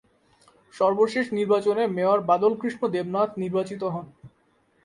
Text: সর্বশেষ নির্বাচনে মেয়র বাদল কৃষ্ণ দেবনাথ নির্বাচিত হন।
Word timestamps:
সর্বশেষ 0.75 1.25
নির্বাচনে 1.37 1.83
মেয়র 1.87 2.19
বাদল 2.29 2.53
কৃষ্ণ 2.61 2.81
দেবনাথ 2.87 3.29
নির্বাচিত 3.43 3.81
হন। 3.93 4.05